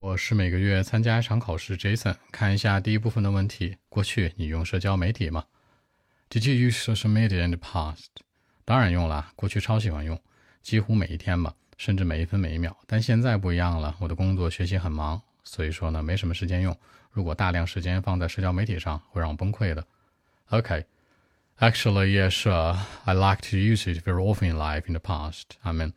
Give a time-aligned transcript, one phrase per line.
[0.00, 2.16] 我是每个月参加一场考试，Jason。
[2.32, 5.44] 看一下第一部分的问题：过去你用社交媒体吗
[6.30, 8.06] ？Did you use social media in the past？
[8.64, 10.18] 当然用了，过去超喜欢用，
[10.62, 12.74] 几乎每一天吧，甚至每一分每一秒。
[12.86, 16.74] 但现在不一样了，我的工作学习很忙，所以说呢，没什么时间用。
[17.10, 19.86] 如果大量时间放在社交媒体上，会让我崩溃的。
[20.48, 22.48] OK，actually yes,
[23.04, 25.58] I like to use it very often in life in the past.
[25.60, 25.92] I mean,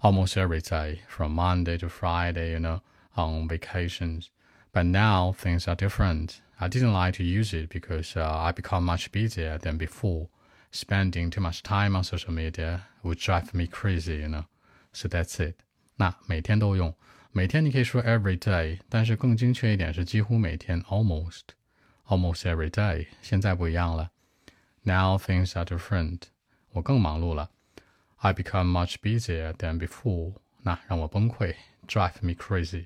[0.00, 2.80] almost every day from Monday to Friday, you know.
[3.15, 4.29] on vacations.
[4.73, 6.41] But now things are different.
[6.59, 10.27] I didn't like to use it because uh, I become much busier than before.
[10.71, 14.45] Spending too much time on social media would drive me crazy, you know.
[14.91, 15.55] So that's it.
[15.95, 16.93] 那每天都用，
[17.31, 21.41] 每天你可以说 every day，但是更精确一点是几乎每天 almost
[22.07, 23.07] almost every day。
[23.21, 24.11] 现在不一样了，
[24.83, 26.23] now things are different。
[26.71, 27.49] 我更忙碌了，
[28.17, 30.33] I become much busier than before。
[30.63, 31.55] 那让我崩溃，
[31.87, 32.85] drive me crazy。